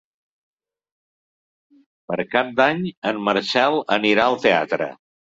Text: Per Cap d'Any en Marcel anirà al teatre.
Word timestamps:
Per 2.11 2.25
Cap 2.29 2.49
d'Any 2.59 2.79
en 3.11 3.19
Marcel 3.27 3.77
anirà 3.97 4.25
al 4.31 4.39
teatre. 4.47 4.89